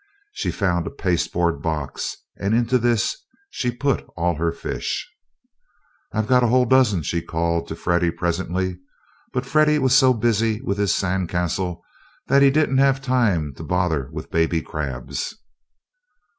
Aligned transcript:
She 0.31 0.49
found 0.49 0.87
a 0.87 0.89
pasteboard 0.89 1.61
box 1.61 2.17
and 2.39 2.55
into 2.55 2.79
this 2.79 3.15
she 3.51 3.69
put 3.69 4.03
all 4.17 4.33
her 4.37 4.51
fish. 4.51 5.07
"I've 6.11 6.25
got 6.25 6.41
a 6.41 6.47
whole 6.47 6.65
dozen!" 6.65 7.03
she 7.03 7.21
called 7.21 7.67
to 7.67 7.75
Freddie, 7.75 8.09
presently. 8.09 8.79
But 9.31 9.45
Freddie 9.45 9.77
was 9.77 9.95
so 9.95 10.15
busy 10.15 10.59
with 10.59 10.79
his 10.79 10.95
sand 10.95 11.29
castle 11.29 11.83
he 12.27 12.49
didn't 12.49 12.79
have 12.79 12.99
time 12.99 13.53
to 13.57 13.63
bother 13.63 14.09
with 14.11 14.31
baby 14.31 14.63
crabs. 14.63 15.35